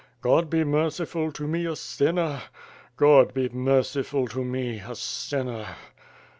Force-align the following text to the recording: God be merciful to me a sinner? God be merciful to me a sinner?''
God 0.21 0.49
be 0.49 0.63
merciful 0.63 1.31
to 1.33 1.45
me 1.47 1.67
a 1.67 1.75
sinner? 1.75 2.41
God 2.97 3.35
be 3.35 3.49
merciful 3.49 4.27
to 4.29 4.43
me 4.43 4.79
a 4.79 4.95
sinner?'' 4.95 5.75